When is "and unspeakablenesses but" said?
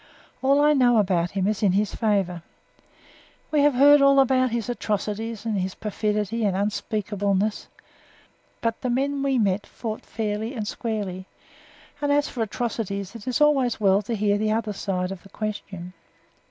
6.43-8.81